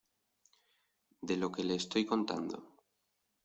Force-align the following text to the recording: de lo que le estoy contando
de 1.29 1.37
lo 1.37 1.51
que 1.51 1.63
le 1.63 1.75
estoy 1.75 2.07
contando 2.07 2.57